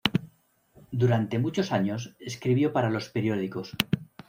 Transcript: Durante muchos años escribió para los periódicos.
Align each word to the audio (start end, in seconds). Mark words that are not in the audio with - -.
Durante 0.91 1.37
muchos 1.37 1.71
años 1.71 2.15
escribió 2.19 2.73
para 2.73 2.89
los 2.89 3.09
periódicos. 3.09 3.77